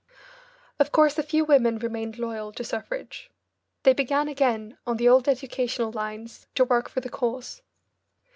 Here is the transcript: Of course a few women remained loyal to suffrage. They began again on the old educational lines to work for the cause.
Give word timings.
Of 0.79 0.91
course 0.91 1.19
a 1.19 1.21
few 1.21 1.45
women 1.45 1.77
remained 1.77 2.17
loyal 2.17 2.51
to 2.53 2.63
suffrage. 2.63 3.29
They 3.83 3.93
began 3.93 4.27
again 4.27 4.79
on 4.87 4.97
the 4.97 5.07
old 5.07 5.27
educational 5.27 5.91
lines 5.91 6.47
to 6.55 6.63
work 6.65 6.89
for 6.89 7.01
the 7.01 7.09
cause. 7.11 7.61